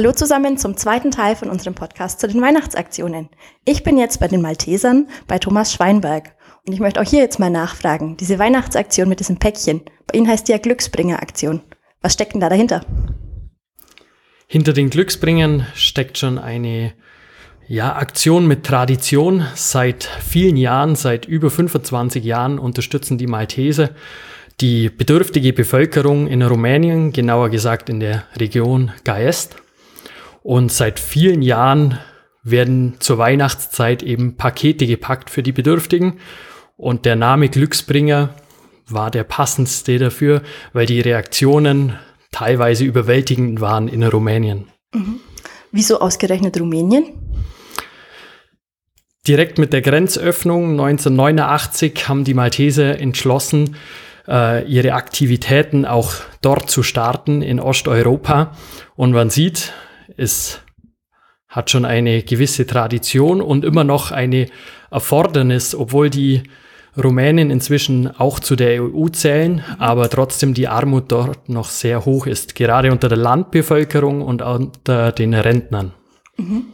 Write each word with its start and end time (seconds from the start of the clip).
Hallo 0.00 0.12
zusammen 0.12 0.56
zum 0.56 0.78
zweiten 0.78 1.10
Teil 1.10 1.36
von 1.36 1.50
unserem 1.50 1.74
Podcast 1.74 2.20
zu 2.20 2.26
den 2.26 2.40
Weihnachtsaktionen. 2.40 3.28
Ich 3.66 3.82
bin 3.82 3.98
jetzt 3.98 4.18
bei 4.18 4.28
den 4.28 4.40
Maltesern 4.40 5.08
bei 5.26 5.38
Thomas 5.38 5.74
Schweinberg 5.74 6.34
und 6.66 6.72
ich 6.72 6.80
möchte 6.80 7.02
auch 7.02 7.04
hier 7.04 7.20
jetzt 7.20 7.38
mal 7.38 7.50
nachfragen. 7.50 8.16
Diese 8.16 8.38
Weihnachtsaktion 8.38 9.10
mit 9.10 9.20
diesem 9.20 9.36
Päckchen, 9.36 9.82
bei 10.06 10.16
Ihnen 10.16 10.26
heißt 10.26 10.48
die 10.48 10.52
ja 10.52 10.58
Glücksbringer-Aktion. 10.58 11.60
Was 12.00 12.14
steckt 12.14 12.32
denn 12.32 12.40
da 12.40 12.48
dahinter? 12.48 12.80
Hinter 14.46 14.72
den 14.72 14.88
Glücksbringern 14.88 15.66
steckt 15.74 16.16
schon 16.16 16.38
eine 16.38 16.94
ja, 17.68 17.94
Aktion 17.94 18.48
mit 18.48 18.64
Tradition. 18.64 19.44
Seit 19.54 20.04
vielen 20.04 20.56
Jahren, 20.56 20.96
seit 20.96 21.26
über 21.26 21.50
25 21.50 22.24
Jahren 22.24 22.58
unterstützen 22.58 23.18
die 23.18 23.26
Malteser 23.26 23.90
die 24.62 24.88
bedürftige 24.88 25.52
Bevölkerung 25.52 26.26
in 26.26 26.40
Rumänien, 26.40 27.12
genauer 27.12 27.50
gesagt 27.50 27.90
in 27.90 28.00
der 28.00 28.24
Region 28.36 28.92
Gaest. 29.04 29.56
Und 30.42 30.72
seit 30.72 30.98
vielen 30.98 31.42
Jahren 31.42 31.98
werden 32.42 32.96
zur 33.00 33.18
Weihnachtszeit 33.18 34.02
eben 34.02 34.36
Pakete 34.36 34.86
gepackt 34.86 35.30
für 35.30 35.42
die 35.42 35.52
Bedürftigen. 35.52 36.18
Und 36.76 37.04
der 37.04 37.16
Name 37.16 37.48
Glücksbringer 37.48 38.30
war 38.88 39.10
der 39.10 39.24
passendste 39.24 39.98
dafür, 39.98 40.42
weil 40.72 40.86
die 40.86 41.00
Reaktionen 41.00 41.98
teilweise 42.32 42.84
überwältigend 42.84 43.60
waren 43.60 43.88
in 43.88 44.02
Rumänien. 44.02 44.68
Mhm. 44.94 45.20
Wieso 45.72 46.00
ausgerechnet 46.00 46.58
Rumänien? 46.58 47.04
Direkt 49.28 49.58
mit 49.58 49.72
der 49.72 49.82
Grenzöffnung 49.82 50.70
1989 50.70 52.08
haben 52.08 52.24
die 52.24 52.34
Malteser 52.34 52.98
entschlossen, 52.98 53.76
äh, 54.26 54.64
ihre 54.64 54.94
Aktivitäten 54.94 55.84
auch 55.84 56.14
dort 56.40 56.70
zu 56.70 56.82
starten 56.82 57.42
in 57.42 57.60
Osteuropa. 57.60 58.56
Und 58.96 59.12
man 59.12 59.28
sieht, 59.28 59.72
es 60.16 60.60
hat 61.48 61.70
schon 61.70 61.84
eine 61.84 62.22
gewisse 62.22 62.66
Tradition 62.66 63.40
und 63.40 63.64
immer 63.64 63.84
noch 63.84 64.12
eine 64.12 64.46
Erfordernis, 64.90 65.74
obwohl 65.74 66.08
die 66.10 66.44
Rumänen 66.96 67.50
inzwischen 67.50 68.08
auch 68.18 68.40
zu 68.40 68.56
der 68.56 68.82
EU 68.82 69.08
zählen, 69.08 69.64
aber 69.78 70.08
trotzdem 70.10 70.54
die 70.54 70.68
Armut 70.68 71.12
dort 71.12 71.48
noch 71.48 71.68
sehr 71.68 72.04
hoch 72.04 72.26
ist, 72.26 72.54
gerade 72.54 72.90
unter 72.90 73.08
der 73.08 73.18
Landbevölkerung 73.18 74.22
und 74.22 74.42
unter 74.42 75.12
den 75.12 75.34
Rentnern. 75.34 75.92
Mhm. 76.36 76.66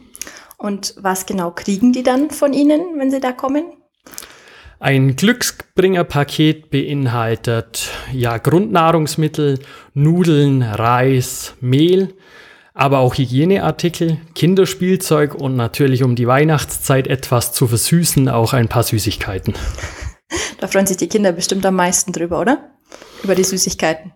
Und 0.57 0.95
was 0.99 1.25
genau 1.25 1.51
kriegen 1.51 1.93
die 1.93 2.03
dann 2.03 2.31
von 2.31 2.53
Ihnen, 2.53 2.81
wenn 2.97 3.11
sie 3.11 3.19
da 3.19 3.31
kommen? 3.31 3.65
Ein 4.79 5.15
Glücksbringerpaket 5.15 6.69
beinhaltet 6.69 7.89
ja 8.11 8.37
Grundnahrungsmittel, 8.37 9.59
Nudeln, 9.93 10.61
Reis, 10.61 11.55
Mehl, 11.61 12.13
aber 12.77 12.99
auch 12.99 13.17
Hygieneartikel, 13.17 14.19
Kinderspielzeug 14.35 15.33
und 15.33 15.55
natürlich 15.55 16.03
um 16.03 16.15
die 16.15 16.27
Weihnachtszeit 16.27 17.07
etwas 17.07 17.51
zu 17.51 17.67
versüßen, 17.67 18.29
auch 18.29 18.53
ein 18.53 18.67
paar 18.67 18.83
Süßigkeiten. 18.83 19.55
Da 20.59 20.67
freuen 20.67 20.85
sich 20.85 20.97
die 20.97 21.07
Kinder 21.07 21.31
bestimmt 21.31 21.65
am 21.65 21.75
meisten 21.75 22.11
drüber, 22.11 22.39
oder? 22.39 22.69
Über 23.23 23.33
die 23.33 23.43
Süßigkeiten. 23.43 24.13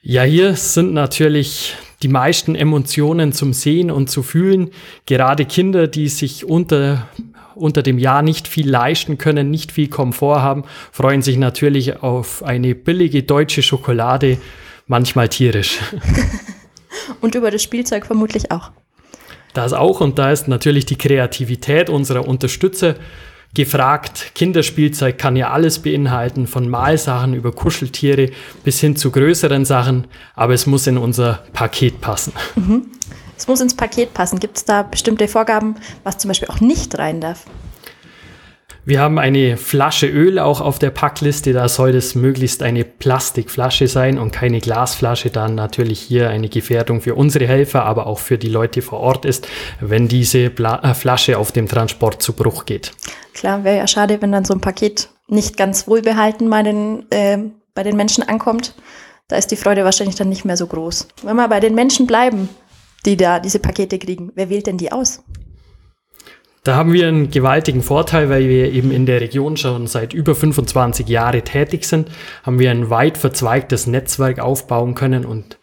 Ja, 0.00 0.22
hier 0.22 0.56
sind 0.56 0.94
natürlich 0.94 1.76
die 2.02 2.08
meisten 2.08 2.54
Emotionen 2.54 3.32
zum 3.34 3.52
Sehen 3.52 3.90
und 3.90 4.08
zu 4.08 4.22
fühlen. 4.22 4.70
Gerade 5.04 5.44
Kinder, 5.44 5.86
die 5.86 6.08
sich 6.08 6.46
unter 6.46 7.08
unter 7.54 7.82
dem 7.82 7.98
Jahr 7.98 8.22
nicht 8.22 8.48
viel 8.48 8.68
leisten 8.68 9.16
können, 9.16 9.48
nicht 9.48 9.70
viel 9.70 9.88
Komfort 9.88 10.40
haben, 10.40 10.64
freuen 10.90 11.22
sich 11.22 11.36
natürlich 11.36 12.02
auf 12.02 12.42
eine 12.42 12.74
billige 12.74 13.22
deutsche 13.22 13.62
Schokolade, 13.62 14.38
manchmal 14.88 15.28
tierisch. 15.28 15.78
und 17.20 17.34
über 17.34 17.50
das 17.50 17.62
Spielzeug 17.62 18.06
vermutlich 18.06 18.50
auch. 18.50 18.70
Das 19.52 19.72
auch 19.72 20.00
und 20.00 20.18
da 20.18 20.32
ist 20.32 20.48
natürlich 20.48 20.84
die 20.86 20.96
Kreativität 20.96 21.88
unserer 21.88 22.26
Unterstützer 22.26 22.96
gefragt. 23.54 24.32
Kinderspielzeug 24.34 25.16
kann 25.16 25.36
ja 25.36 25.50
alles 25.50 25.78
beinhalten, 25.78 26.46
von 26.46 26.68
Malsachen 26.68 27.34
über 27.34 27.52
Kuscheltiere 27.52 28.30
bis 28.64 28.80
hin 28.80 28.96
zu 28.96 29.12
größeren 29.12 29.64
Sachen, 29.64 30.08
aber 30.34 30.54
es 30.54 30.66
muss 30.66 30.86
in 30.86 30.98
unser 30.98 31.44
Paket 31.52 32.00
passen. 32.00 32.32
Mhm. 32.56 32.86
Es 33.36 33.48
muss 33.48 33.60
ins 33.60 33.74
Paket 33.74 34.14
passen. 34.14 34.38
Gibt 34.38 34.56
es 34.56 34.64
da 34.64 34.82
bestimmte 34.82 35.28
Vorgaben, 35.28 35.76
was 36.02 36.18
zum 36.18 36.28
Beispiel 36.28 36.48
auch 36.48 36.60
nicht 36.60 36.98
rein 36.98 37.20
darf? 37.20 37.44
Wir 38.86 39.00
haben 39.00 39.18
eine 39.18 39.56
Flasche 39.56 40.06
Öl 40.06 40.38
auch 40.38 40.60
auf 40.60 40.78
der 40.78 40.90
Packliste. 40.90 41.54
Da 41.54 41.70
soll 41.70 41.94
es 41.94 42.14
möglichst 42.14 42.62
eine 42.62 42.84
Plastikflasche 42.84 43.88
sein 43.88 44.18
und 44.18 44.30
keine 44.30 44.60
Glasflasche. 44.60 45.30
Dann 45.30 45.54
natürlich 45.54 46.00
hier 46.00 46.28
eine 46.28 46.50
Gefährdung 46.50 47.00
für 47.00 47.14
unsere 47.14 47.46
Helfer, 47.46 47.86
aber 47.86 48.06
auch 48.06 48.18
für 48.18 48.36
die 48.36 48.50
Leute 48.50 48.82
vor 48.82 49.00
Ort 49.00 49.24
ist, 49.24 49.48
wenn 49.80 50.06
diese 50.06 50.50
Bla 50.50 50.80
äh, 50.82 50.92
Flasche 50.92 51.38
auf 51.38 51.50
dem 51.50 51.66
Transport 51.66 52.22
zu 52.22 52.34
Bruch 52.34 52.66
geht. 52.66 52.92
Klar, 53.32 53.64
wäre 53.64 53.78
ja 53.78 53.86
schade, 53.86 54.20
wenn 54.20 54.32
dann 54.32 54.44
so 54.44 54.52
ein 54.52 54.60
Paket 54.60 55.08
nicht 55.28 55.56
ganz 55.56 55.88
wohlbehalten 55.88 56.50
bei 56.50 56.62
den, 56.62 57.06
äh, 57.10 57.38
bei 57.74 57.84
den 57.84 57.96
Menschen 57.96 58.22
ankommt. 58.28 58.74
Da 59.28 59.36
ist 59.36 59.50
die 59.50 59.56
Freude 59.56 59.84
wahrscheinlich 59.84 60.16
dann 60.16 60.28
nicht 60.28 60.44
mehr 60.44 60.58
so 60.58 60.66
groß. 60.66 61.08
Wenn 61.22 61.36
wir 61.36 61.48
bei 61.48 61.60
den 61.60 61.74
Menschen 61.74 62.06
bleiben, 62.06 62.50
die 63.06 63.16
da 63.16 63.40
diese 63.40 63.60
Pakete 63.60 63.98
kriegen. 63.98 64.30
Wer 64.34 64.50
wählt 64.50 64.66
denn 64.66 64.76
die 64.76 64.92
aus? 64.92 65.22
Da 66.64 66.76
haben 66.76 66.94
wir 66.94 67.06
einen 67.06 67.30
gewaltigen 67.30 67.82
Vorteil, 67.82 68.30
weil 68.30 68.48
wir 68.48 68.72
eben 68.72 68.90
in 68.90 69.04
der 69.04 69.20
Region 69.20 69.58
schon 69.58 69.86
seit 69.86 70.14
über 70.14 70.34
25 70.34 71.06
Jahren 71.06 71.44
tätig 71.44 71.84
sind, 71.84 72.08
haben 72.42 72.58
wir 72.58 72.70
ein 72.70 72.88
weit 72.88 73.18
verzweigtes 73.18 73.86
Netzwerk 73.86 74.38
aufbauen 74.38 74.94
können 74.94 75.26
und 75.26 75.58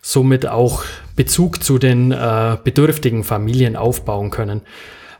somit 0.00 0.46
auch 0.46 0.84
Bezug 1.16 1.64
zu 1.64 1.78
den 1.78 2.12
äh, 2.12 2.56
bedürftigen 2.62 3.24
Familien 3.24 3.74
aufbauen 3.74 4.30
können. 4.30 4.62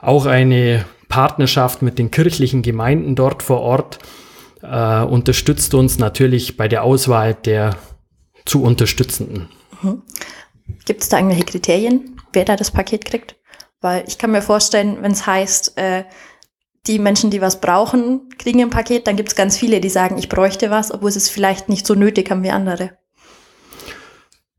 Auch 0.00 0.26
eine 0.26 0.84
Partnerschaft 1.08 1.82
mit 1.82 1.98
den 1.98 2.12
kirchlichen 2.12 2.62
Gemeinden 2.62 3.16
dort 3.16 3.42
vor 3.42 3.60
Ort 3.60 3.98
äh, 4.62 5.02
unterstützt 5.02 5.74
uns 5.74 5.98
natürlich 5.98 6.56
bei 6.56 6.68
der 6.68 6.84
Auswahl 6.84 7.34
der 7.34 7.76
zu 8.44 8.62
Unterstützenden. 8.62 9.48
Mhm. 9.82 10.02
Gibt 10.84 11.02
es 11.02 11.08
da 11.08 11.16
irgendwelche 11.16 11.44
Kriterien, 11.44 12.20
wer 12.32 12.44
da 12.44 12.54
das 12.54 12.70
Paket 12.70 13.04
kriegt? 13.04 13.34
Weil 13.84 14.04
ich 14.06 14.16
kann 14.16 14.30
mir 14.30 14.40
vorstellen, 14.40 14.96
wenn 15.02 15.12
es 15.12 15.26
heißt, 15.26 15.76
äh, 15.76 16.04
die 16.86 16.98
Menschen, 16.98 17.28
die 17.28 17.42
was 17.42 17.60
brauchen, 17.60 18.30
kriegen 18.38 18.62
ein 18.62 18.70
Paket, 18.70 19.06
dann 19.06 19.16
gibt 19.16 19.28
es 19.28 19.36
ganz 19.36 19.58
viele, 19.58 19.78
die 19.82 19.90
sagen, 19.90 20.16
ich 20.16 20.30
bräuchte 20.30 20.70
was, 20.70 20.90
obwohl 20.90 21.10
sie 21.10 21.18
es 21.18 21.28
vielleicht 21.28 21.68
nicht 21.68 21.86
so 21.86 21.94
nötig 21.94 22.30
haben 22.30 22.42
wie 22.42 22.50
andere. 22.50 22.92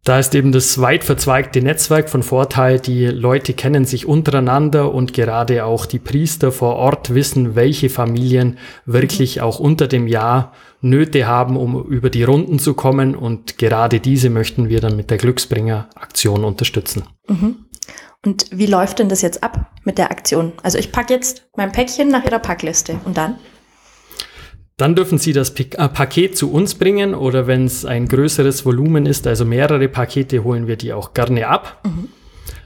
Da 0.04 0.20
ist 0.20 0.36
eben 0.36 0.52
das 0.52 0.80
weit 0.80 1.04
verzweigte 1.04 1.64
Netzwerk 1.64 2.12
von 2.12 2.22
Vorteil. 2.22 2.80
Die 2.80 3.08
Leute 3.08 3.54
kennen 3.54 3.86
sich 3.86 4.06
untereinander 4.06 4.94
und 4.94 5.14
gerade 5.14 5.66
auch 5.66 5.88
die 5.88 5.98
Priester 5.98 6.52
vor 6.52 6.76
Ort 6.76 7.16
wissen, 7.16 7.56
welche 7.56 7.90
Familien 7.90 8.60
wirklich 8.86 9.42
auch 9.42 9.60
unter 9.60 9.88
dem 9.88 10.06
Jahr 10.06 10.54
Nöte 10.82 11.26
haben, 11.26 11.58
um 11.58 11.84
über 11.86 12.12
die 12.12 12.22
Runden 12.22 12.60
zu 12.60 12.76
kommen. 12.76 13.16
Und 13.16 13.58
gerade 13.58 14.00
diese 14.00 14.30
möchten 14.30 14.70
wir 14.70 14.82
dann 14.82 14.96
mit 14.96 15.10
der 15.10 15.18
Glücksbringer-Aktion 15.18 16.46
unterstützen. 16.46 17.06
Mhm. 17.28 17.65
Und 18.26 18.48
wie 18.52 18.66
läuft 18.66 19.00
denn 19.00 19.10
das 19.10 19.22
jetzt 19.22 19.44
ab 19.44 19.72
mit 19.84 19.98
der 19.98 20.10
Aktion? 20.10 20.54
Also 20.64 20.80
ich 20.80 20.92
packe 20.92 21.14
jetzt 21.14 21.48
mein 21.56 21.72
Päckchen 21.72 22.10
nach 22.10 22.26
Ihrer 22.26 22.40
Packliste 22.40 23.00
und 23.06 23.18
dann? 23.18 23.36
Dann 24.78 24.96
dürfen 24.96 25.20
Sie 25.20 25.32
das 25.32 25.52
äh, 25.52 25.64
Paket 25.88 26.36
zu 26.36 26.52
uns 26.52 26.76
bringen 26.76 27.14
oder 27.14 27.48
wenn 27.48 27.66
es 27.66 27.86
ein 27.86 28.08
größeres 28.08 28.66
Volumen 28.66 29.06
ist, 29.06 29.26
also 29.28 29.46
mehrere 29.46 29.88
Pakete, 29.88 30.44
holen 30.44 30.68
wir 30.68 30.76
die 30.76 30.92
auch 30.92 31.14
gerne 31.14 31.48
ab. 31.48 31.82
Mhm. 31.86 32.10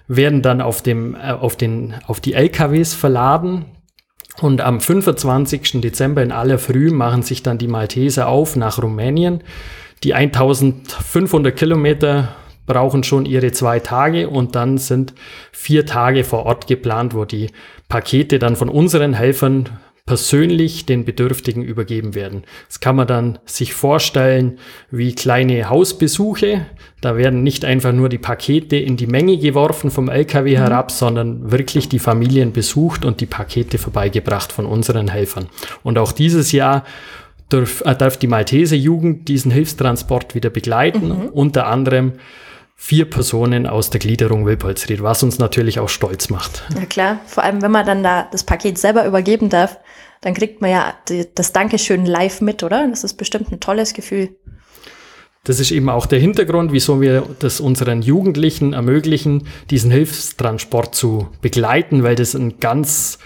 Werden 0.07 0.41
dann 0.41 0.61
auf, 0.61 0.81
dem, 0.81 1.13
äh, 1.13 1.33
auf, 1.33 1.55
den, 1.55 1.93
auf 2.07 2.19
die 2.19 2.33
LKWs 2.33 2.93
verladen. 2.93 3.65
Und 4.41 4.61
am 4.61 4.79
25. 4.79 5.81
Dezember 5.81 6.23
in 6.23 6.31
aller 6.31 6.57
Früh 6.57 6.89
machen 6.89 7.21
sich 7.21 7.43
dann 7.43 7.57
die 7.57 7.67
Malteser 7.67 8.29
auf 8.29 8.55
nach 8.55 8.81
Rumänien. 8.81 9.43
Die 10.03 10.13
1500 10.13 11.55
Kilometer 11.55 12.29
brauchen 12.69 13.03
schon 13.03 13.25
ihre 13.25 13.51
zwei 13.51 13.79
Tage 13.79 14.29
und 14.29 14.55
dann 14.55 14.77
sind 14.77 15.13
vier 15.51 15.85
Tage 15.85 16.23
vor 16.23 16.45
Ort 16.45 16.67
geplant, 16.67 17.13
wo 17.13 17.25
die 17.25 17.49
Pakete 17.89 18.39
dann 18.39 18.55
von 18.55 18.69
unseren 18.69 19.13
Helfern 19.13 19.69
persönlich 20.05 20.85
den 20.85 21.05
Bedürftigen 21.05 21.63
übergeben 21.63 22.15
werden. 22.15 22.43
Das 22.67 22.79
kann 22.79 22.95
man 22.95 23.05
dann 23.05 23.39
sich 23.45 23.73
vorstellen 23.73 24.57
wie 24.89 25.13
kleine 25.13 25.69
Hausbesuche. 25.69 26.65
Da 27.01 27.15
werden 27.15 27.43
nicht 27.43 27.65
einfach 27.65 27.91
nur 27.91 28.09
die 28.09 28.17
Pakete 28.17 28.75
in 28.75 28.97
die 28.97 29.07
Menge 29.07 29.37
geworfen 29.37 29.91
vom 29.91 30.09
LKW 30.09 30.51
mhm. 30.55 30.61
herab, 30.61 30.91
sondern 30.91 31.51
wirklich 31.51 31.89
die 31.89 31.99
Familien 31.99 32.53
besucht 32.53 33.05
und 33.05 33.21
die 33.21 33.27
Pakete 33.27 33.77
vorbeigebracht 33.77 34.51
von 34.51 34.65
unseren 34.65 35.09
Helfern. 35.09 35.47
Und 35.83 35.97
auch 35.97 36.11
dieses 36.11 36.51
Jahr 36.51 36.85
darf, 37.49 37.81
äh, 37.85 37.95
darf 37.95 38.17
die 38.17 38.27
Malteser 38.27 38.75
Jugend 38.75 39.27
diesen 39.27 39.51
Hilfstransport 39.51 40.33
wieder 40.33 40.49
begleiten, 40.49 41.09
mhm. 41.09 41.25
unter 41.33 41.67
anderem 41.67 42.13
vier 42.81 43.09
Personen 43.09 43.67
aus 43.67 43.89
der 43.89 43.99
Gliederung 43.99 44.45
Wilpolsried, 44.45 45.03
was 45.03 45.21
uns 45.21 45.37
natürlich 45.37 45.79
auch 45.79 45.89
stolz 45.89 46.29
macht. 46.29 46.63
Ja 46.73 46.85
klar, 46.85 47.19
vor 47.25 47.43
allem 47.43 47.61
wenn 47.61 47.71
man 47.71 47.85
dann 47.85 48.03
da 48.03 48.25
das 48.31 48.45
Paket 48.45 48.77
selber 48.77 49.05
übergeben 49.05 49.49
darf, 49.49 49.77
dann 50.21 50.33
kriegt 50.33 50.61
man 50.61 50.71
ja 50.71 50.93
das 51.35 51.51
Dankeschön 51.51 52.05
live 52.05 52.39
mit, 52.39 52.63
oder? 52.63 52.87
Das 52.87 53.03
ist 53.03 53.15
bestimmt 53.15 53.51
ein 53.51 53.59
tolles 53.59 53.93
Gefühl. 53.93 54.29
Das 55.43 55.59
ist 55.59 55.71
eben 55.71 55.89
auch 55.89 56.05
der 56.05 56.19
Hintergrund, 56.19 56.71
wieso 56.71 57.01
wir 57.01 57.27
das 57.39 57.59
unseren 57.59 58.01
Jugendlichen 58.01 58.71
ermöglichen, 58.71 59.47
diesen 59.69 59.91
Hilfstransport 59.91 60.95
zu 60.95 61.27
begleiten, 61.41 62.03
weil 62.03 62.15
das 62.15 62.33
ein 62.33 62.59
ganz, 62.61 63.19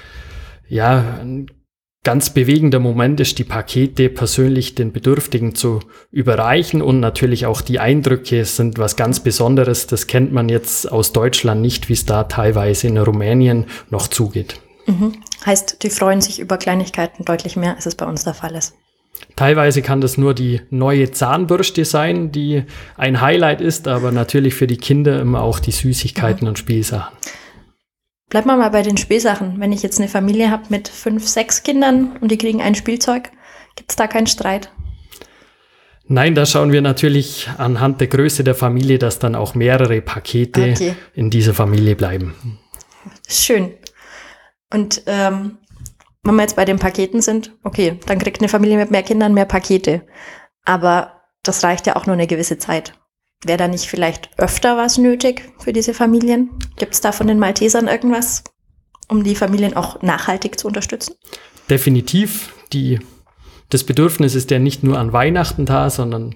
ja, 0.67 1.19
ein 1.21 1.51
ganz 2.03 2.29
bewegender 2.31 2.79
Moment 2.79 3.19
ist, 3.21 3.39
die 3.39 3.45
Pakete 3.45 4.09
persönlich 4.09 4.75
den 4.75 4.91
Bedürftigen 4.91 5.55
zu 5.55 5.79
überreichen 6.11 6.81
und 6.81 6.99
natürlich 6.99 7.45
auch 7.45 7.61
die 7.61 7.79
Eindrücke 7.79 8.43
sind 8.43 8.77
was 8.77 8.97
ganz 8.97 9.21
Besonderes. 9.21 9.87
Das 9.87 10.07
kennt 10.07 10.33
man 10.33 10.49
jetzt 10.49 10.91
aus 10.91 11.13
Deutschland 11.13 11.61
nicht, 11.61 11.87
wie 11.87 11.93
es 11.93 12.05
da 12.05 12.25
teilweise 12.25 12.87
in 12.87 12.97
Rumänien 12.97 13.65
noch 13.89 14.09
zugeht. 14.09 14.59
Mhm. 14.85 15.13
Heißt, 15.45 15.81
die 15.83 15.89
freuen 15.89 16.19
sich 16.19 16.39
über 16.39 16.57
Kleinigkeiten 16.57 17.23
deutlich 17.23 17.55
mehr, 17.55 17.75
als 17.75 17.85
es 17.85 17.95
bei 17.95 18.05
uns 18.05 18.25
der 18.25 18.33
Fall 18.33 18.55
ist. 18.55 18.75
Teilweise 19.37 19.81
kann 19.81 20.01
das 20.01 20.17
nur 20.17 20.33
die 20.33 20.61
neue 20.69 21.11
Zahnbürste 21.11 21.85
sein, 21.85 22.31
die 22.31 22.63
ein 22.97 23.21
Highlight 23.21 23.61
ist, 23.61 23.87
aber 23.87 24.11
natürlich 24.11 24.53
für 24.55 24.67
die 24.67 24.77
Kinder 24.77 25.21
immer 25.21 25.41
auch 25.41 25.59
die 25.59 25.71
Süßigkeiten 25.71 26.41
mhm. 26.41 26.49
und 26.49 26.59
Spielsachen. 26.59 27.13
Bleiben 28.33 28.47
wir 28.47 28.57
mal 28.57 28.69
bei 28.69 28.81
den 28.81 28.97
Spielsachen. 28.97 29.59
Wenn 29.59 29.71
ich 29.71 29.83
jetzt 29.83 29.99
eine 29.99 30.09
Familie 30.09 30.49
habe 30.49 30.63
mit 30.69 30.87
fünf, 30.87 31.27
sechs 31.27 31.61
Kindern 31.61 32.17
und 32.19 32.31
die 32.31 32.37
kriegen 32.39 32.63
ein 32.63 32.73
Spielzeug, 32.73 33.29
gibt 33.75 33.91
es 33.91 33.95
da 33.95 34.07
keinen 34.07 34.25
Streit? 34.25 34.71
Nein, 36.07 36.33
da 36.33 36.47
schauen 36.47 36.71
wir 36.71 36.81
natürlich 36.81 37.47
anhand 37.59 38.01
der 38.01 38.07
Größe 38.07 38.43
der 38.43 38.55
Familie, 38.55 38.97
dass 38.97 39.19
dann 39.19 39.35
auch 39.35 39.53
mehrere 39.53 40.01
Pakete 40.01 40.71
okay. 40.71 40.95
in 41.13 41.29
dieser 41.29 41.53
Familie 41.53 41.95
bleiben. 41.95 42.33
Schön. 43.29 43.75
Und 44.73 45.03
ähm, 45.05 45.59
wenn 46.23 46.33
wir 46.33 46.41
jetzt 46.41 46.55
bei 46.55 46.65
den 46.65 46.79
Paketen 46.79 47.21
sind, 47.21 47.55
okay, 47.63 47.99
dann 48.07 48.17
kriegt 48.17 48.41
eine 48.41 48.49
Familie 48.49 48.77
mit 48.77 48.89
mehr 48.89 49.03
Kindern 49.03 49.35
mehr 49.35 49.45
Pakete. 49.45 50.07
Aber 50.65 51.21
das 51.43 51.63
reicht 51.63 51.85
ja 51.85 51.97
auch 51.97 52.07
nur 52.07 52.15
eine 52.15 52.25
gewisse 52.25 52.57
Zeit. 52.57 52.93
Wäre 53.45 53.57
da 53.57 53.67
nicht 53.67 53.85
vielleicht 53.85 54.29
öfter 54.37 54.77
was 54.77 54.97
nötig 54.97 55.51
für 55.59 55.73
diese 55.73 55.93
Familien? 55.93 56.49
Gibt 56.77 56.93
es 56.93 57.01
da 57.01 57.11
von 57.11 57.27
den 57.27 57.39
Maltesern 57.39 57.87
irgendwas, 57.87 58.43
um 59.09 59.23
die 59.23 59.35
Familien 59.35 59.75
auch 59.75 60.01
nachhaltig 60.01 60.59
zu 60.59 60.67
unterstützen? 60.67 61.15
Definitiv. 61.69 62.53
Die, 62.71 62.99
das 63.69 63.83
Bedürfnis 63.83 64.35
ist 64.35 64.51
ja 64.51 64.59
nicht 64.59 64.83
nur 64.83 64.97
an 64.97 65.13
Weihnachten 65.13 65.65
da, 65.65 65.89
sondern 65.89 66.35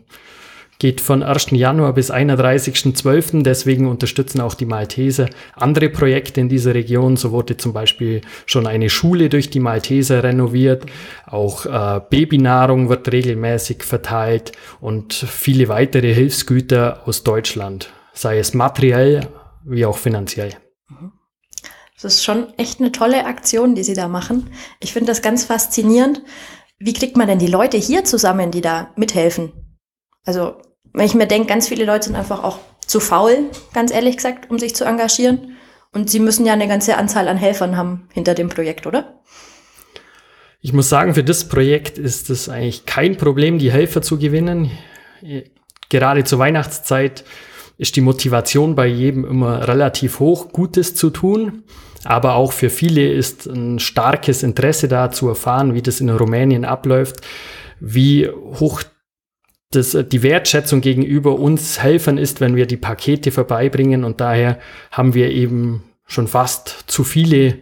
geht 0.79 1.01
von 1.01 1.23
1. 1.23 1.47
Januar 1.51 1.93
bis 1.93 2.11
31.12. 2.11 3.43
Deswegen 3.43 3.87
unterstützen 3.87 4.41
auch 4.41 4.53
die 4.53 4.65
Malteser 4.65 5.29
andere 5.55 5.89
Projekte 5.89 6.41
in 6.41 6.49
dieser 6.49 6.73
Region. 6.73 7.17
So 7.17 7.31
wurde 7.31 7.57
zum 7.57 7.73
Beispiel 7.73 8.21
schon 8.45 8.67
eine 8.67 8.89
Schule 8.89 9.29
durch 9.29 9.49
die 9.49 9.59
Malteser 9.59 10.23
renoviert. 10.23 10.85
Auch 11.25 11.65
äh, 11.65 12.01
Babynahrung 12.09 12.89
wird 12.89 13.11
regelmäßig 13.11 13.83
verteilt 13.83 14.51
und 14.79 15.13
viele 15.13 15.67
weitere 15.67 16.13
Hilfsgüter 16.13 17.01
aus 17.07 17.23
Deutschland, 17.23 17.89
sei 18.13 18.39
es 18.39 18.53
materiell 18.53 19.27
wie 19.65 19.85
auch 19.85 19.97
finanziell. 19.97 20.51
Das 21.95 22.13
ist 22.13 22.23
schon 22.23 22.53
echt 22.57 22.79
eine 22.79 22.91
tolle 22.91 23.25
Aktion, 23.25 23.73
die 23.73 23.83
Sie 23.83 23.95
da 23.95 24.07
machen. 24.07 24.51
Ich 24.79 24.93
finde 24.93 25.07
das 25.07 25.23
ganz 25.23 25.45
faszinierend. 25.45 26.21
Wie 26.77 26.93
kriegt 26.93 27.17
man 27.17 27.27
denn 27.27 27.39
die 27.39 27.47
Leute 27.47 27.77
hier 27.77 28.03
zusammen, 28.05 28.51
die 28.51 28.61
da 28.61 28.91
mithelfen? 28.95 29.51
Also 30.23 30.57
weil 30.97 31.05
ich 31.05 31.13
mir 31.13 31.27
denke, 31.27 31.47
ganz 31.47 31.67
viele 31.67 31.85
Leute 31.85 32.05
sind 32.05 32.15
einfach 32.15 32.43
auch 32.43 32.57
zu 32.85 32.99
faul, 32.99 33.51
ganz 33.73 33.93
ehrlich 33.93 34.15
gesagt, 34.17 34.49
um 34.49 34.57
sich 34.57 34.75
zu 34.75 34.83
engagieren. 34.83 35.57
Und 35.93 36.09
sie 36.09 36.19
müssen 36.19 36.45
ja 36.45 36.53
eine 36.53 36.67
ganze 36.67 36.97
Anzahl 36.97 37.27
an 37.27 37.37
Helfern 37.37 37.77
haben 37.77 38.07
hinter 38.13 38.33
dem 38.33 38.49
Projekt, 38.49 38.87
oder? 38.87 39.21
Ich 40.59 40.73
muss 40.73 40.89
sagen, 40.89 41.13
für 41.13 41.23
das 41.23 41.47
Projekt 41.47 41.99
ist 41.99 42.31
es 42.31 42.49
eigentlich 42.49 42.85
kein 42.85 43.15
Problem, 43.15 43.59
die 43.59 43.71
Helfer 43.71 44.01
zu 44.01 44.17
gewinnen. 44.17 44.71
Gerade 45.89 46.23
zur 46.23 46.39
Weihnachtszeit 46.39 47.23
ist 47.77 47.95
die 47.95 48.01
Motivation 48.01 48.73
bei 48.75 48.87
jedem 48.87 49.23
immer 49.23 49.67
relativ 49.67 50.19
hoch, 50.19 50.51
Gutes 50.51 50.95
zu 50.95 51.11
tun. 51.11 51.63
Aber 52.05 52.35
auch 52.35 52.51
für 52.51 52.71
viele 52.71 53.07
ist 53.11 53.45
ein 53.45 53.77
starkes 53.77 54.41
Interesse 54.41 54.87
da 54.87 55.11
zu 55.11 55.29
erfahren, 55.29 55.75
wie 55.75 55.81
das 55.83 56.01
in 56.01 56.09
Rumänien 56.09 56.65
abläuft, 56.65 57.21
wie 57.79 58.27
hoch 58.29 58.81
das, 59.71 59.93
äh, 59.93 60.03
die 60.03 60.23
Wertschätzung 60.23 60.81
gegenüber 60.81 61.37
uns 61.39 61.81
Helfern 61.81 62.17
ist, 62.17 62.41
wenn 62.41 62.55
wir 62.55 62.65
die 62.65 62.77
Pakete 62.77 63.31
vorbeibringen. 63.31 64.03
Und 64.03 64.21
daher 64.21 64.59
haben 64.91 65.13
wir 65.13 65.31
eben 65.31 65.83
schon 66.05 66.27
fast 66.27 66.85
zu 66.87 67.03
viele 67.03 67.59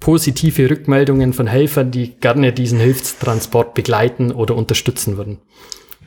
positive 0.00 0.68
Rückmeldungen 0.70 1.32
von 1.32 1.46
Helfern, 1.46 1.90
die 1.90 2.14
gerne 2.20 2.52
diesen 2.52 2.78
Hilfstransport 2.78 3.74
begleiten 3.74 4.30
oder 4.32 4.54
unterstützen 4.54 5.16
würden. 5.16 5.40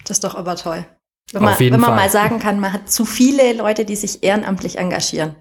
Das 0.06 0.18
ist 0.18 0.24
doch 0.24 0.36
aber 0.36 0.56
toll. 0.56 0.86
Wenn 1.32 1.44
man, 1.44 1.60
wenn 1.60 1.80
man 1.80 1.96
mal 1.96 2.10
sagen 2.10 2.40
kann, 2.40 2.60
man 2.60 2.74
hat 2.74 2.90
zu 2.90 3.06
viele 3.06 3.54
Leute, 3.54 3.86
die 3.86 3.96
sich 3.96 4.24
ehrenamtlich 4.24 4.78
engagieren 4.78 5.36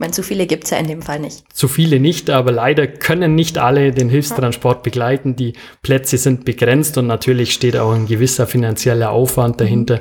meine, 0.00 0.12
zu 0.12 0.22
viele 0.22 0.46
gibt's 0.46 0.70
ja 0.70 0.78
in 0.78 0.88
dem 0.88 1.02
Fall 1.02 1.20
nicht. 1.20 1.44
Zu 1.52 1.68
viele 1.68 2.00
nicht, 2.00 2.30
aber 2.30 2.50
leider 2.50 2.86
können 2.86 3.34
nicht 3.34 3.58
alle 3.58 3.92
den 3.92 4.08
Hilfstransport 4.08 4.82
begleiten. 4.82 5.36
Die 5.36 5.52
Plätze 5.82 6.18
sind 6.18 6.44
begrenzt 6.44 6.98
und 6.98 7.06
natürlich 7.06 7.52
steht 7.52 7.76
auch 7.76 7.92
ein 7.92 8.06
gewisser 8.06 8.46
finanzieller 8.46 9.10
Aufwand 9.10 9.60
dahinter, 9.60 10.00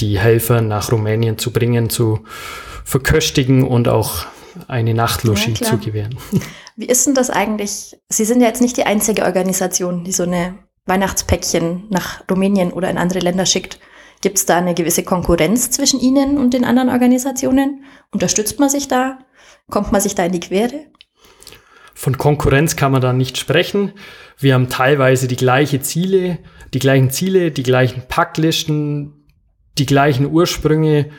die 0.00 0.18
Helfer 0.18 0.60
nach 0.60 0.92
Rumänien 0.92 1.38
zu 1.38 1.52
bringen, 1.52 1.88
zu 1.88 2.24
verköstigen 2.84 3.66
und 3.66 3.88
auch 3.88 4.26
eine 4.68 4.92
Nachtlogie 4.92 5.54
ja, 5.58 5.66
zu 5.66 5.78
gewähren. 5.78 6.16
Wie 6.76 6.86
ist 6.86 7.06
denn 7.06 7.14
das 7.14 7.30
eigentlich? 7.30 7.96
Sie 8.08 8.24
sind 8.24 8.40
ja 8.40 8.48
jetzt 8.48 8.60
nicht 8.60 8.76
die 8.76 8.84
einzige 8.84 9.22
Organisation, 9.22 10.04
die 10.04 10.12
so 10.12 10.24
eine 10.24 10.58
Weihnachtspäckchen 10.86 11.84
nach 11.90 12.22
Rumänien 12.30 12.72
oder 12.72 12.90
in 12.90 12.98
andere 12.98 13.20
Länder 13.20 13.46
schickt. 13.46 13.78
Gibt 14.22 14.38
es 14.38 14.46
da 14.46 14.56
eine 14.56 14.74
gewisse 14.74 15.02
Konkurrenz 15.02 15.70
zwischen 15.70 16.00
Ihnen 16.00 16.38
und 16.38 16.54
den 16.54 16.64
anderen 16.64 16.88
Organisationen? 16.88 17.84
Unterstützt 18.12 18.58
man 18.60 18.70
sich 18.70 18.88
da? 18.88 19.18
Kommt 19.68 19.92
man 19.92 20.00
sich 20.00 20.14
da 20.14 20.24
in 20.24 20.32
die 20.32 20.40
Quere? 20.40 20.86
Von 21.92 22.16
Konkurrenz 22.16 22.76
kann 22.76 22.92
man 22.92 23.02
da 23.02 23.12
nicht 23.12 23.36
sprechen. 23.36 23.92
Wir 24.38 24.54
haben 24.54 24.68
teilweise 24.68 25.28
die 25.28 25.36
gleichen 25.36 25.82
Ziele, 25.82 26.38
die 26.72 26.78
gleichen 26.78 27.10
Ziele, 27.10 27.50
die 27.50 27.62
gleichen 27.62 28.04
Packlisten, 28.08 29.26
die 29.78 29.86
gleichen 29.86 30.26
Ursprünge 30.26 31.10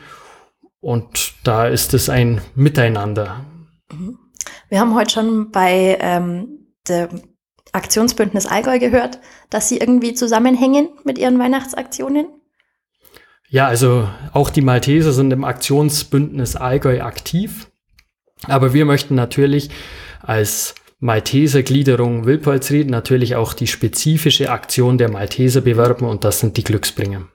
und 0.80 1.34
da 1.44 1.66
ist 1.66 1.94
es 1.94 2.08
ein 2.08 2.40
Miteinander. 2.54 3.44
Mhm. 3.92 4.18
Wir 4.68 4.80
haben 4.80 4.94
heute 4.94 5.12
schon 5.12 5.50
bei 5.50 5.98
ähm, 6.00 6.66
der 6.88 7.08
Aktionsbündnis 7.72 8.46
Allgäu 8.46 8.78
gehört, 8.78 9.18
dass 9.50 9.68
sie 9.68 9.78
irgendwie 9.78 10.14
zusammenhängen 10.14 10.88
mit 11.04 11.18
ihren 11.18 11.38
Weihnachtsaktionen. 11.38 12.26
Ja, 13.54 13.68
also 13.68 14.08
auch 14.32 14.50
die 14.50 14.62
Malteser 14.62 15.12
sind 15.12 15.32
im 15.32 15.44
Aktionsbündnis 15.44 16.56
Allgäu 16.56 17.02
aktiv. 17.02 17.70
Aber 18.48 18.74
wir 18.74 18.84
möchten 18.84 19.14
natürlich 19.14 19.70
als 20.20 20.74
Malteser 20.98 21.62
Gliederung 21.62 22.26
Wilpolsried 22.26 22.90
natürlich 22.90 23.36
auch 23.36 23.52
die 23.52 23.68
spezifische 23.68 24.50
Aktion 24.50 24.98
der 24.98 25.08
Malteser 25.08 25.60
bewerben 25.60 26.04
und 26.04 26.24
das 26.24 26.40
sind 26.40 26.56
die 26.56 26.64
Glücksbringer. 26.64 27.28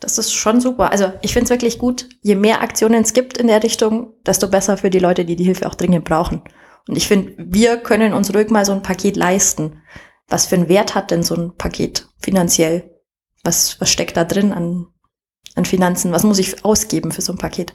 Das 0.00 0.16
ist 0.16 0.32
schon 0.32 0.62
super. 0.62 0.92
Also 0.92 1.12
ich 1.20 1.34
finde 1.34 1.44
es 1.44 1.50
wirklich 1.50 1.78
gut, 1.78 2.08
je 2.22 2.34
mehr 2.34 2.62
Aktionen 2.62 3.02
es 3.02 3.12
gibt 3.12 3.36
in 3.36 3.48
der 3.48 3.62
Richtung, 3.62 4.14
desto 4.24 4.48
besser 4.48 4.78
für 4.78 4.88
die 4.88 4.98
Leute, 4.98 5.26
die 5.26 5.36
die 5.36 5.44
Hilfe 5.44 5.66
auch 5.66 5.74
dringend 5.74 6.06
brauchen. 6.06 6.40
Und 6.88 6.96
ich 6.96 7.06
finde, 7.06 7.34
wir 7.36 7.76
können 7.76 8.14
uns 8.14 8.32
ruhig 8.34 8.48
mal 8.48 8.64
so 8.64 8.72
ein 8.72 8.82
Paket 8.82 9.16
leisten. 9.16 9.82
Was 10.26 10.46
für 10.46 10.54
einen 10.54 10.70
Wert 10.70 10.94
hat 10.94 11.10
denn 11.10 11.22
so 11.22 11.34
ein 11.34 11.54
Paket 11.54 12.08
finanziell? 12.18 12.98
Was, 13.44 13.78
was 13.78 13.90
steckt 13.90 14.16
da 14.16 14.24
drin 14.24 14.54
an 14.54 14.86
an 15.58 15.66
Finanzen? 15.66 16.12
Was 16.12 16.24
muss 16.24 16.38
ich 16.38 16.64
ausgeben 16.64 17.12
für 17.12 17.20
so 17.20 17.32
ein 17.32 17.38
Paket? 17.38 17.74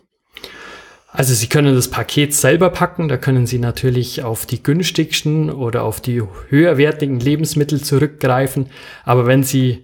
Also 1.12 1.36
Sie 1.36 1.48
können 1.48 1.76
das 1.76 1.90
Paket 1.90 2.34
selber 2.34 2.72
packen, 2.72 3.08
da 3.08 3.18
können 3.18 3.46
Sie 3.46 3.60
natürlich 3.60 4.24
auf 4.24 4.48
die 4.48 4.64
günstigsten 4.64 5.52
oder 5.52 5.84
auf 5.84 6.02
die 6.02 6.24
höherwertigen 6.50 7.20
Lebensmittel 7.20 7.84
zurückgreifen. 7.84 8.72
Aber 9.06 9.28
wenn 9.28 9.44
Sie 9.44 9.84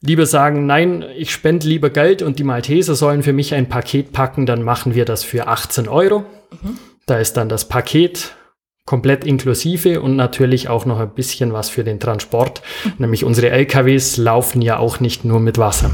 lieber 0.00 0.26
sagen, 0.26 0.66
nein, 0.66 1.04
ich 1.16 1.30
spende 1.30 1.68
lieber 1.68 1.90
Geld 1.90 2.20
und 2.20 2.40
die 2.40 2.44
Malteser 2.44 2.96
sollen 2.96 3.22
für 3.22 3.32
mich 3.32 3.54
ein 3.54 3.68
Paket 3.68 4.12
packen, 4.12 4.44
dann 4.44 4.62
machen 4.62 4.96
wir 4.96 5.04
das 5.04 5.22
für 5.22 5.46
18 5.46 5.86
Euro. 5.86 6.24
Mhm. 6.50 6.78
Da 7.06 7.18
ist 7.18 7.34
dann 7.36 7.48
das 7.48 7.68
Paket 7.68 8.35
komplett 8.86 9.24
inklusive 9.24 10.00
und 10.00 10.16
natürlich 10.16 10.68
auch 10.68 10.86
noch 10.86 11.00
ein 11.00 11.10
bisschen 11.10 11.52
was 11.52 11.68
für 11.68 11.84
den 11.84 12.00
Transport. 12.00 12.62
Mhm. 12.84 12.92
Nämlich 12.98 13.24
unsere 13.24 13.50
LKWs 13.50 14.16
laufen 14.16 14.62
ja 14.62 14.78
auch 14.78 15.00
nicht 15.00 15.24
nur 15.24 15.40
mit 15.40 15.58
Wasser. 15.58 15.90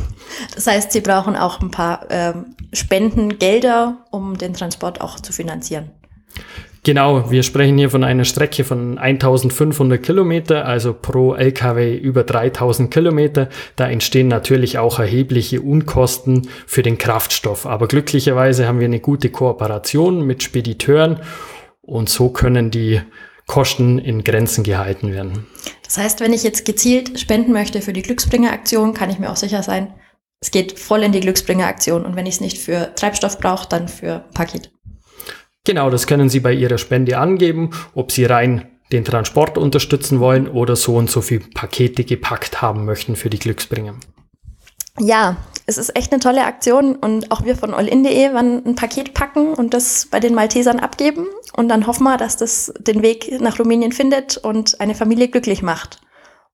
Das 0.54 0.66
heißt, 0.66 0.92
Sie 0.92 1.00
brauchen 1.00 1.34
auch 1.34 1.60
ein 1.60 1.70
paar 1.70 2.06
ähm, 2.10 2.54
Spendengelder, 2.72 3.96
um 4.10 4.38
den 4.38 4.52
Transport 4.54 5.00
auch 5.00 5.18
zu 5.18 5.32
finanzieren. 5.32 5.90
Genau, 6.84 7.30
wir 7.30 7.44
sprechen 7.44 7.78
hier 7.78 7.90
von 7.90 8.02
einer 8.02 8.24
Strecke 8.24 8.64
von 8.64 8.98
1500 8.98 10.02
Kilometer, 10.02 10.66
also 10.66 10.92
pro 10.92 11.34
LKW 11.34 11.96
über 11.96 12.24
3000 12.24 12.92
Kilometer. 12.92 13.48
Da 13.76 13.88
entstehen 13.88 14.26
natürlich 14.26 14.78
auch 14.78 14.98
erhebliche 14.98 15.60
Unkosten 15.60 16.48
für 16.66 16.82
den 16.82 16.98
Kraftstoff. 16.98 17.66
Aber 17.66 17.86
glücklicherweise 17.86 18.66
haben 18.66 18.80
wir 18.80 18.86
eine 18.86 18.98
gute 18.98 19.30
Kooperation 19.30 20.26
mit 20.26 20.42
Spediteuren 20.42 21.20
und 21.82 22.08
so 22.08 22.30
können 22.30 22.70
die 22.70 23.02
Kosten 23.46 23.98
in 23.98 24.24
Grenzen 24.24 24.64
gehalten 24.64 25.12
werden. 25.12 25.46
Das 25.84 25.98
heißt, 25.98 26.20
wenn 26.20 26.32
ich 26.32 26.42
jetzt 26.42 26.64
gezielt 26.64 27.20
spenden 27.20 27.52
möchte 27.52 27.82
für 27.82 27.92
die 27.92 28.02
Glücksbringer-Aktion, 28.02 28.94
kann 28.94 29.10
ich 29.10 29.18
mir 29.18 29.30
auch 29.30 29.36
sicher 29.36 29.62
sein, 29.62 29.92
es 30.40 30.50
geht 30.50 30.78
voll 30.78 31.02
in 31.02 31.12
die 31.12 31.20
Glücksbringer-Aktion 31.20 32.04
und 32.04 32.16
wenn 32.16 32.26
ich 32.26 32.36
es 32.36 32.40
nicht 32.40 32.58
für 32.58 32.94
Treibstoff 32.94 33.38
brauche, 33.38 33.68
dann 33.68 33.88
für 33.88 34.24
Paket. 34.34 34.72
Genau, 35.64 35.90
das 35.90 36.08
können 36.08 36.28
Sie 36.28 36.40
bei 36.40 36.52
Ihrer 36.52 36.78
Spende 36.78 37.18
angeben, 37.18 37.70
ob 37.94 38.10
Sie 38.10 38.24
rein 38.24 38.68
den 38.90 39.04
Transport 39.04 39.56
unterstützen 39.56 40.18
wollen 40.18 40.48
oder 40.48 40.74
so 40.74 40.96
und 40.96 41.10
so 41.10 41.20
viel 41.20 41.40
Pakete 41.54 42.04
gepackt 42.04 42.60
haben 42.60 42.84
möchten 42.84 43.14
für 43.14 43.30
die 43.30 43.38
Glücksbringer. 43.38 43.94
Ja, 44.98 45.36
es 45.66 45.78
ist 45.78 45.96
echt 45.96 46.12
eine 46.12 46.20
tolle 46.20 46.44
Aktion 46.44 46.96
und 46.96 47.30
auch 47.30 47.44
wir 47.44 47.56
von 47.56 47.72
allin.de 47.72 48.32
werden 48.32 48.62
ein 48.66 48.74
Paket 48.74 49.14
packen 49.14 49.54
und 49.54 49.74
das 49.74 50.06
bei 50.10 50.20
den 50.20 50.34
Maltesern 50.34 50.80
abgeben 50.80 51.26
und 51.54 51.68
dann 51.68 51.86
hoffen 51.86 52.04
wir, 52.04 52.16
dass 52.16 52.36
das 52.36 52.72
den 52.78 53.02
Weg 53.02 53.40
nach 53.40 53.58
Rumänien 53.58 53.92
findet 53.92 54.36
und 54.36 54.80
eine 54.80 54.94
Familie 54.94 55.28
glücklich 55.28 55.62
macht. 55.62 56.00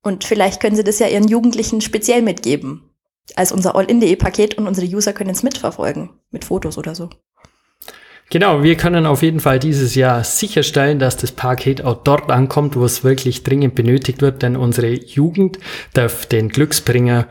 Und 0.02 0.24
vielleicht 0.24 0.60
können 0.60 0.76
sie 0.76 0.84
das 0.84 1.00
ja 1.00 1.08
ihren 1.08 1.26
Jugendlichen 1.26 1.80
speziell 1.80 2.22
mitgeben 2.22 2.88
als 3.34 3.52
unser 3.52 3.76
allin.de 3.76 4.16
Paket 4.16 4.56
und 4.56 4.66
unsere 4.66 4.86
User 4.86 5.12
können 5.12 5.30
es 5.30 5.42
mitverfolgen 5.42 6.10
mit 6.30 6.44
Fotos 6.44 6.78
oder 6.78 6.94
so. 6.94 7.10
Genau, 8.30 8.62
wir 8.62 8.76
können 8.76 9.06
auf 9.06 9.22
jeden 9.22 9.40
Fall 9.40 9.58
dieses 9.58 9.94
Jahr 9.94 10.22
sicherstellen, 10.22 10.98
dass 10.98 11.16
das 11.16 11.32
Paket 11.32 11.82
auch 11.82 12.02
dort 12.02 12.30
ankommt, 12.30 12.76
wo 12.76 12.84
es 12.84 13.02
wirklich 13.02 13.42
dringend 13.42 13.74
benötigt 13.74 14.20
wird, 14.20 14.42
denn 14.42 14.56
unsere 14.56 14.88
Jugend 14.88 15.58
darf 15.94 16.26
den 16.26 16.50
Glücksbringer 16.50 17.26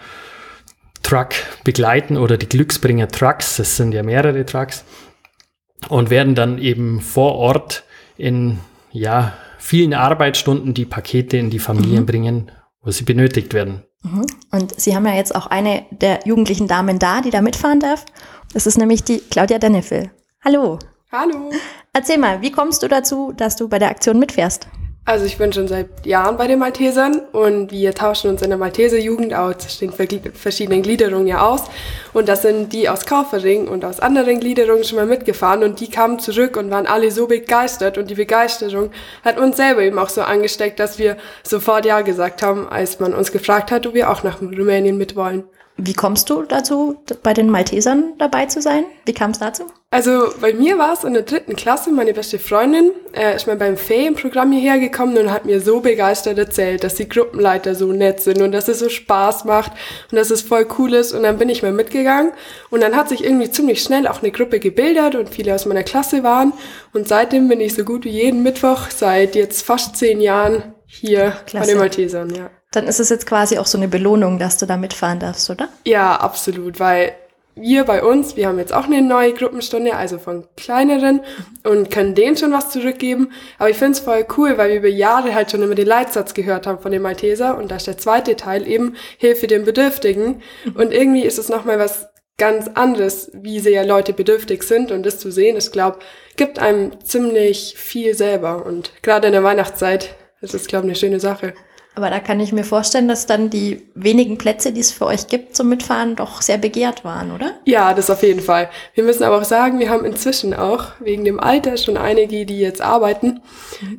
Truck 1.07 1.29
begleiten 1.63 2.17
oder 2.17 2.35
die 2.35 2.49
Glücksbringer 2.49 3.07
Trucks, 3.07 3.55
das 3.55 3.77
sind 3.77 3.93
ja 3.93 4.03
mehrere 4.03 4.45
Trucks, 4.45 4.83
und 5.87 6.09
werden 6.09 6.35
dann 6.35 6.57
eben 6.57 6.99
vor 6.99 7.35
Ort 7.35 7.85
in 8.17 8.59
ja, 8.91 9.33
vielen 9.57 9.93
Arbeitsstunden 9.93 10.73
die 10.73 10.83
Pakete 10.83 11.37
in 11.37 11.49
die 11.49 11.59
Familien 11.59 12.01
mhm. 12.01 12.05
bringen, 12.05 12.51
wo 12.81 12.91
sie 12.91 13.05
benötigt 13.05 13.53
werden. 13.53 13.83
Mhm. 14.03 14.25
Und 14.51 14.79
Sie 14.79 14.95
haben 14.95 15.05
ja 15.05 15.13
jetzt 15.13 15.33
auch 15.33 15.47
eine 15.47 15.85
der 15.91 16.19
jugendlichen 16.25 16.67
Damen 16.67 16.99
da, 16.99 17.21
die 17.21 17.29
da 17.29 17.41
mitfahren 17.41 17.79
darf. 17.79 18.03
Das 18.53 18.67
ist 18.67 18.77
nämlich 18.77 19.03
die 19.05 19.19
Claudia 19.19 19.59
Dennefel. 19.59 20.11
Hallo. 20.43 20.77
Hallo. 21.09 21.51
Erzähl 21.93 22.17
mal, 22.17 22.41
wie 22.41 22.51
kommst 22.51 22.83
du 22.83 22.89
dazu, 22.89 23.31
dass 23.31 23.55
du 23.55 23.69
bei 23.69 23.79
der 23.79 23.91
Aktion 23.91 24.19
mitfährst? 24.19 24.67
Also 25.07 25.23
ich 25.23 25.37
bin 25.37 25.53
schon 25.53 25.69
seit 25.69 26.05
Jahren 26.05 26.35
bei 26.35 26.47
den 26.47 26.59
Maltesern 26.59 27.21
und 27.31 27.71
wir 27.71 27.93
tauschen 27.93 28.29
uns 28.29 28.41
in 28.41 28.49
der 28.49 28.57
Malteser 28.57 28.97
Jugend 28.97 29.33
aus 29.33 29.79
den 29.79 29.93
verschiedenen 29.93 30.81
Gliederungen 30.81 31.27
ja 31.27 31.47
aus. 31.47 31.61
Und 32.11 32.27
das 32.27 32.41
sind 32.41 32.73
die 32.73 32.89
aus 32.89 33.05
Kaufering 33.05 33.69
und 33.69 33.85
aus 33.85 34.01
anderen 34.01 34.41
Gliederungen 34.41 34.83
schon 34.83 34.97
mal 34.97 35.05
mitgefahren 35.05 35.63
und 35.63 35.79
die 35.79 35.89
kamen 35.89 36.19
zurück 36.19 36.57
und 36.57 36.71
waren 36.71 36.87
alle 36.87 37.09
so 37.11 37.25
begeistert 37.25 37.97
und 37.97 38.09
die 38.09 38.15
Begeisterung 38.15 38.91
hat 39.23 39.39
uns 39.39 39.55
selber 39.55 39.81
eben 39.81 39.97
auch 39.97 40.09
so 40.09 40.23
angesteckt, 40.23 40.77
dass 40.77 40.99
wir 40.99 41.15
sofort 41.41 41.85
Ja 41.85 42.01
gesagt 42.01 42.43
haben, 42.43 42.67
als 42.67 42.99
man 42.99 43.13
uns 43.13 43.31
gefragt 43.31 43.71
hat, 43.71 43.87
ob 43.87 43.93
wir 43.93 44.11
auch 44.11 44.23
nach 44.23 44.41
Rumänien 44.41 44.97
mitwollen. 44.97 45.45
Wie 45.77 45.93
kommst 45.93 46.29
du 46.29 46.41
dazu, 46.41 46.97
bei 47.23 47.33
den 47.33 47.49
Maltesern 47.49 48.11
dabei 48.17 48.47
zu 48.47 48.61
sein? 48.61 48.83
Wie 49.05 49.13
kam 49.13 49.31
es 49.31 49.39
dazu? 49.39 49.67
Also 49.97 50.31
bei 50.39 50.53
mir 50.53 50.77
war 50.77 50.93
es 50.93 51.03
in 51.03 51.13
der 51.13 51.23
dritten 51.23 51.55
Klasse, 51.55 51.91
meine 51.91 52.13
beste 52.13 52.37
Freundin 52.37 52.91
äh, 53.13 53.35
ist 53.35 53.47
mal 53.47 53.55
beim 53.55 53.77
Ferienprogramm 53.77 54.51
hierher 54.51 54.77
gekommen 54.77 55.17
und 55.17 55.31
hat 55.31 55.45
mir 55.45 55.59
so 55.59 55.79
begeistert 55.79 56.37
erzählt, 56.37 56.83
dass 56.83 56.93
die 56.93 57.09
Gruppenleiter 57.09 57.73
so 57.73 57.91
nett 57.91 58.19
sind 58.19 58.43
und 58.43 58.51
dass 58.51 58.67
es 58.67 58.77
so 58.77 58.89
Spaß 58.89 59.45
macht 59.45 59.71
und 60.11 60.17
dass 60.19 60.29
es 60.29 60.43
voll 60.43 60.67
cool 60.77 60.93
ist. 60.93 61.13
Und 61.13 61.23
dann 61.23 61.39
bin 61.39 61.49
ich 61.49 61.63
mal 61.63 61.71
mitgegangen 61.71 62.31
und 62.69 62.81
dann 62.81 62.95
hat 62.95 63.09
sich 63.09 63.23
irgendwie 63.23 63.49
ziemlich 63.49 63.81
schnell 63.81 64.05
auch 64.05 64.21
eine 64.21 64.29
Gruppe 64.29 64.59
gebildet 64.59 65.15
und 65.15 65.29
viele 65.29 65.55
aus 65.55 65.65
meiner 65.65 65.81
Klasse 65.81 66.21
waren. 66.21 66.53
Und 66.93 67.07
seitdem 67.07 67.47
bin 67.47 67.59
ich 67.59 67.73
so 67.73 67.83
gut 67.83 68.05
wie 68.05 68.11
jeden 68.11 68.43
Mittwoch 68.43 68.91
seit 68.95 69.33
jetzt 69.33 69.65
fast 69.65 69.95
zehn 69.95 70.21
Jahren 70.21 70.75
hier 70.85 71.33
Klasse. 71.47 71.65
bei 71.65 71.71
den 71.71 71.77
Maltesern, 71.79 72.35
ja. 72.35 72.51
Dann 72.69 72.85
ist 72.85 72.99
es 72.99 73.09
jetzt 73.09 73.25
quasi 73.25 73.57
auch 73.57 73.65
so 73.65 73.79
eine 73.79 73.87
Belohnung, 73.87 74.37
dass 74.37 74.57
du 74.57 74.67
da 74.67 74.77
mitfahren 74.77 75.17
darfst, 75.19 75.49
oder? 75.49 75.69
Ja, 75.85 76.17
absolut, 76.17 76.79
weil 76.79 77.13
wir 77.59 77.83
bei 77.85 78.03
uns, 78.03 78.35
wir 78.35 78.47
haben 78.47 78.59
jetzt 78.59 78.73
auch 78.73 78.85
eine 78.85 79.01
neue 79.01 79.33
Gruppenstunde, 79.33 79.95
also 79.95 80.19
von 80.19 80.45
kleineren 80.55 81.21
und 81.63 81.91
können 81.91 82.15
denen 82.15 82.37
schon 82.37 82.51
was 82.51 82.69
zurückgeben. 82.69 83.31
Aber 83.57 83.69
ich 83.69 83.77
finde 83.77 83.93
es 83.93 83.99
voll 83.99 84.25
cool, 84.37 84.57
weil 84.57 84.69
wir 84.69 84.77
über 84.77 84.87
Jahre 84.87 85.33
halt 85.33 85.51
schon 85.51 85.61
immer 85.61 85.75
den 85.75 85.87
Leitsatz 85.87 86.33
gehört 86.33 86.67
haben 86.67 86.79
von 86.79 86.91
dem 86.91 87.01
Malteser 87.01 87.57
und 87.57 87.71
da 87.71 87.77
ist 87.77 87.87
der 87.87 87.97
zweite 87.97 88.35
Teil 88.35 88.67
eben 88.67 88.95
Hilfe 89.17 89.47
den 89.47 89.65
Bedürftigen. 89.65 90.41
Und 90.75 90.93
irgendwie 90.93 91.23
ist 91.23 91.37
es 91.37 91.49
nochmal 91.49 91.79
was 91.79 92.07
ganz 92.37 92.67
anderes, 92.75 93.31
wie 93.33 93.59
sehr 93.59 93.85
Leute 93.85 94.13
bedürftig 94.13 94.63
sind 94.63 94.91
und 94.91 95.03
das 95.03 95.19
zu 95.19 95.31
sehen, 95.31 95.57
ich 95.57 95.71
glaube, 95.71 95.99
gibt 96.35 96.59
einem 96.59 97.03
ziemlich 97.03 97.73
viel 97.77 98.13
selber 98.13 98.65
und 98.65 98.91
gerade 99.01 99.27
in 99.27 99.33
der 99.33 99.43
Weihnachtszeit 99.43 100.15
ist 100.41 100.53
es, 100.53 100.67
glaube 100.67 100.85
ich, 100.85 100.91
eine 100.91 100.95
schöne 100.95 101.19
Sache. 101.19 101.53
Aber 101.97 102.11
da 102.11 102.19
kann 102.19 102.39
ich 102.39 102.53
mir 102.53 102.63
vorstellen, 102.63 103.07
dass 103.07 103.25
dann 103.25 103.49
die 103.49 103.81
wenigen 103.95 104.37
Plätze, 104.37 104.71
die 104.71 104.81
es 104.81 104.91
für 104.91 105.07
euch 105.07 105.25
gibt 105.25 105.55
zum 105.55 105.67
Mitfahren, 105.67 106.15
doch 106.15 106.43
sehr 106.43 106.59
begehrt 106.59 107.03
waren, 107.03 107.31
oder? 107.31 107.53
Ja, 107.65 107.95
das 107.95 108.11
auf 108.11 108.21
jeden 108.21 108.39
Fall. 108.39 108.69
Wir 108.93 109.03
müssen 109.03 109.23
aber 109.23 109.39
auch 109.39 109.43
sagen, 109.43 109.79
wir 109.79 109.89
haben 109.89 110.05
inzwischen 110.05 110.53
auch 110.53 110.91
wegen 110.99 111.25
dem 111.25 111.39
Alter 111.39 111.75
schon 111.75 111.97
einige, 111.97 112.45
die 112.45 112.59
jetzt 112.59 112.83
arbeiten. 112.83 113.41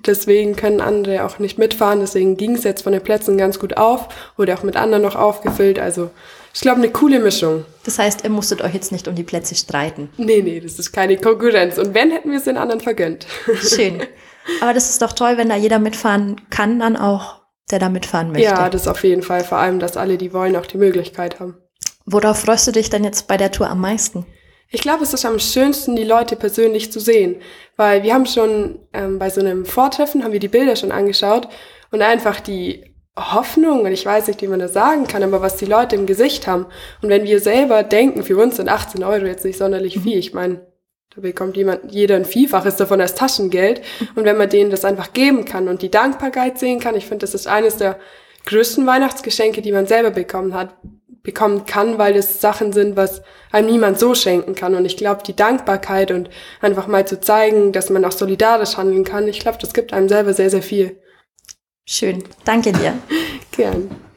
Deswegen 0.06 0.54
können 0.54 0.80
andere 0.80 1.24
auch 1.24 1.40
nicht 1.40 1.58
mitfahren. 1.58 1.98
Deswegen 1.98 2.36
ging 2.36 2.54
es 2.54 2.62
jetzt 2.62 2.82
von 2.82 2.92
den 2.92 3.02
Plätzen 3.02 3.36
ganz 3.36 3.58
gut 3.58 3.76
auf. 3.76 4.06
Wurde 4.36 4.56
auch 4.56 4.62
mit 4.62 4.76
anderen 4.76 5.02
noch 5.02 5.16
aufgefüllt. 5.16 5.80
Also 5.80 6.10
ich 6.54 6.60
glaube, 6.60 6.78
eine 6.78 6.92
coole 6.92 7.18
Mischung. 7.18 7.64
Das 7.82 7.98
heißt, 7.98 8.22
ihr 8.22 8.30
musstet 8.30 8.62
euch 8.62 8.74
jetzt 8.74 8.92
nicht 8.92 9.08
um 9.08 9.16
die 9.16 9.24
Plätze 9.24 9.56
streiten. 9.56 10.08
Nee, 10.18 10.40
nee, 10.42 10.60
das 10.60 10.78
ist 10.78 10.92
keine 10.92 11.16
Konkurrenz. 11.16 11.78
Und 11.78 11.94
wenn, 11.94 12.12
hätten 12.12 12.30
wir 12.30 12.38
es 12.38 12.44
den 12.44 12.58
anderen 12.58 12.80
vergönnt. 12.80 13.26
Schön. 13.60 14.04
Aber 14.60 14.72
das 14.72 14.88
ist 14.88 15.02
doch 15.02 15.14
toll, 15.14 15.36
wenn 15.36 15.48
da 15.48 15.56
jeder 15.56 15.80
mitfahren 15.80 16.40
kann, 16.48 16.78
dann 16.78 16.96
auch 16.96 17.38
der 17.70 17.78
da 17.78 17.88
mitfahren 17.88 18.32
möchte. 18.32 18.44
Ja, 18.44 18.68
das 18.68 18.88
auf 18.88 19.04
jeden 19.04 19.22
Fall. 19.22 19.44
Vor 19.44 19.58
allem, 19.58 19.78
dass 19.78 19.96
alle, 19.96 20.18
die 20.18 20.32
wollen, 20.32 20.56
auch 20.56 20.66
die 20.66 20.78
Möglichkeit 20.78 21.40
haben. 21.40 21.56
Worauf 22.06 22.40
freust 22.40 22.66
du 22.66 22.72
dich 22.72 22.90
denn 22.90 23.04
jetzt 23.04 23.28
bei 23.28 23.36
der 23.36 23.52
Tour 23.52 23.68
am 23.68 23.80
meisten? 23.80 24.24
Ich 24.70 24.82
glaube, 24.82 25.02
es 25.02 25.14
ist 25.14 25.24
am 25.24 25.38
schönsten, 25.38 25.96
die 25.96 26.04
Leute 26.04 26.36
persönlich 26.36 26.92
zu 26.92 27.00
sehen, 27.00 27.36
weil 27.76 28.02
wir 28.02 28.12
haben 28.12 28.26
schon 28.26 28.78
ähm, 28.92 29.18
bei 29.18 29.30
so 29.30 29.40
einem 29.40 29.64
Vortreffen 29.64 30.24
haben 30.24 30.32
wir 30.32 30.40
die 30.40 30.48
Bilder 30.48 30.76
schon 30.76 30.92
angeschaut 30.92 31.48
und 31.90 32.02
einfach 32.02 32.40
die 32.40 32.84
Hoffnung, 33.18 33.80
und 33.80 33.92
ich 33.92 34.06
weiß 34.06 34.28
nicht, 34.28 34.42
wie 34.42 34.46
man 34.46 34.60
das 34.60 34.72
sagen 34.72 35.06
kann, 35.06 35.22
aber 35.22 35.40
was 35.40 35.56
die 35.56 35.64
Leute 35.64 35.96
im 35.96 36.06
Gesicht 36.06 36.46
haben. 36.46 36.66
Und 37.02 37.08
wenn 37.08 37.24
wir 37.24 37.40
selber 37.40 37.82
denken, 37.82 38.22
für 38.22 38.36
uns 38.36 38.56
sind 38.56 38.68
18 38.68 39.02
Euro 39.02 39.26
jetzt 39.26 39.44
nicht 39.44 39.58
sonderlich 39.58 39.96
mhm. 39.96 40.02
viel. 40.02 40.18
Ich 40.18 40.34
meine, 40.34 40.60
da 41.14 41.22
bekommt 41.22 41.56
jemand, 41.56 41.92
jeder 41.92 42.16
ein 42.16 42.24
Vielfaches 42.24 42.76
davon 42.76 43.00
als 43.00 43.14
Taschengeld. 43.14 43.80
Und 44.14 44.24
wenn 44.24 44.36
man 44.36 44.48
denen 44.48 44.70
das 44.70 44.84
einfach 44.84 45.12
geben 45.12 45.44
kann 45.44 45.68
und 45.68 45.82
die 45.82 45.90
Dankbarkeit 45.90 46.58
sehen 46.58 46.80
kann, 46.80 46.96
ich 46.96 47.06
finde, 47.06 47.24
das 47.24 47.34
ist 47.34 47.46
eines 47.46 47.76
der 47.76 47.98
größten 48.46 48.86
Weihnachtsgeschenke, 48.86 49.62
die 49.62 49.72
man 49.72 49.86
selber 49.86 50.10
bekommen 50.10 50.54
hat, 50.54 50.74
bekommen 51.22 51.66
kann, 51.66 51.98
weil 51.98 52.16
es 52.16 52.40
Sachen 52.40 52.72
sind, 52.72 52.96
was 52.96 53.22
einem 53.52 53.70
niemand 53.70 53.98
so 53.98 54.14
schenken 54.14 54.54
kann. 54.54 54.74
Und 54.74 54.84
ich 54.84 54.96
glaube, 54.96 55.22
die 55.26 55.36
Dankbarkeit 55.36 56.10
und 56.10 56.30
einfach 56.60 56.86
mal 56.86 57.06
zu 57.06 57.20
zeigen, 57.20 57.72
dass 57.72 57.90
man 57.90 58.04
auch 58.04 58.12
solidarisch 58.12 58.76
handeln 58.76 59.04
kann, 59.04 59.28
ich 59.28 59.40
glaube, 59.40 59.58
das 59.60 59.74
gibt 59.74 59.92
einem 59.92 60.08
selber 60.08 60.32
sehr, 60.32 60.50
sehr 60.50 60.62
viel. 60.62 61.00
Schön. 61.84 62.24
Danke 62.44 62.72
dir. 62.72 62.94
Gern. 63.52 64.07